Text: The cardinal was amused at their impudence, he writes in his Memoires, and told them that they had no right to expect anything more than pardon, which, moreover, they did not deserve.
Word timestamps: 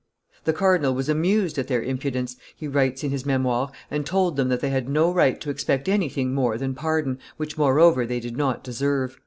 The 0.45 0.51
cardinal 0.53 0.95
was 0.95 1.09
amused 1.09 1.59
at 1.59 1.67
their 1.67 1.83
impudence, 1.83 2.35
he 2.55 2.67
writes 2.67 3.03
in 3.03 3.11
his 3.11 3.23
Memoires, 3.23 3.69
and 3.91 4.03
told 4.03 4.35
them 4.35 4.49
that 4.49 4.59
they 4.59 4.71
had 4.71 4.89
no 4.89 5.13
right 5.13 5.39
to 5.39 5.51
expect 5.51 5.87
anything 5.87 6.33
more 6.33 6.57
than 6.57 6.73
pardon, 6.73 7.19
which, 7.37 7.55
moreover, 7.55 8.03
they 8.07 8.19
did 8.19 8.35
not 8.35 8.63
deserve. 8.63 9.19